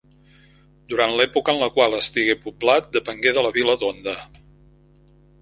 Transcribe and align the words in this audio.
Durant 0.93 1.11
l'època 1.19 1.53
en 1.53 1.61
la 1.63 1.67
qual 1.75 1.97
estigué 1.99 2.37
poblat, 2.47 2.89
depengué 2.99 3.35
de 3.39 3.45
la 3.49 3.53
vila 3.61 3.79
d'Onda. 3.85 4.19